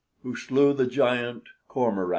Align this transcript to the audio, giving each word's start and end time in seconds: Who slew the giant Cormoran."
Who 0.23 0.35
slew 0.35 0.73
the 0.73 0.87
giant 0.87 1.43
Cormoran." 1.67 2.09